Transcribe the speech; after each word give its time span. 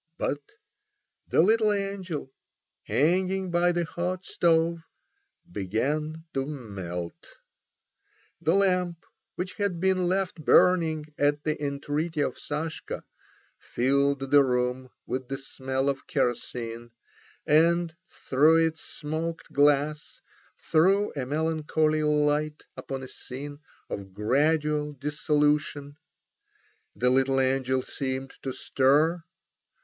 But 0.17 0.39
the 1.27 1.43
little 1.43 1.71
angel 1.71 2.33
hanging 2.85 3.51
by 3.51 3.71
the 3.71 3.85
hot 3.85 4.25
stove 4.25 4.83
began 5.51 6.23
to 6.33 6.43
melt. 6.47 7.27
The 8.41 8.55
lamp, 8.55 9.05
which 9.35 9.53
had 9.57 9.79
been 9.79 10.07
left 10.07 10.43
burning 10.43 11.05
at 11.19 11.43
the 11.43 11.63
entreaty 11.63 12.21
of 12.21 12.39
Sashka, 12.39 13.03
filled 13.59 14.31
the 14.31 14.43
room 14.43 14.89
with 15.05 15.27
the 15.27 15.37
smell 15.37 15.87
of 15.87 16.07
kerosene, 16.07 16.89
and 17.45 17.95
through 18.07 18.55
its 18.65 18.81
smoked 18.83 19.53
glass 19.53 20.19
threw 20.57 21.11
a 21.13 21.27
melancholy 21.27 22.01
light 22.01 22.63
upon 22.75 23.03
a 23.03 23.07
scene 23.07 23.59
of 23.87 24.15
gradual 24.15 24.93
dissolution. 24.93 25.95
The 26.95 27.11
little 27.11 27.39
angel 27.39 27.83
seemed 27.83 28.31
to 28.41 28.51
stir. 28.51 29.21